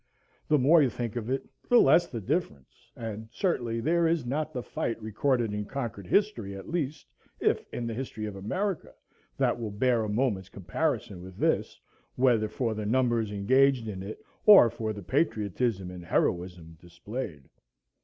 The 0.47 0.57
more 0.57 0.81
you 0.81 0.89
think 0.89 1.15
of 1.15 1.29
it, 1.29 1.47
the 1.69 1.77
less 1.77 2.07
the 2.07 2.19
difference. 2.19 2.91
And 2.95 3.29
certainly 3.31 3.79
there 3.79 4.07
is 4.07 4.25
not 4.25 4.51
the 4.51 4.63
fight 4.63 4.99
recorded 4.99 5.53
in 5.53 5.65
Concord 5.65 6.07
history, 6.07 6.55
at 6.55 6.67
least, 6.71 7.05
if 7.39 7.63
in 7.71 7.85
the 7.85 7.93
history 7.93 8.25
of 8.25 8.35
America, 8.35 8.95
that 9.37 9.59
will 9.59 9.69
bear 9.69 10.03
a 10.03 10.09
moment's 10.09 10.49
comparison 10.49 11.21
with 11.21 11.37
this, 11.37 11.79
whether 12.15 12.47
for 12.49 12.73
the 12.73 12.87
numbers 12.87 13.31
engaged 13.31 13.87
in 13.87 14.01
it, 14.01 14.25
or 14.47 14.71
for 14.71 14.91
the 14.91 15.03
patriotism 15.03 15.91
and 15.91 16.05
heroism 16.05 16.79
displayed. 16.81 17.47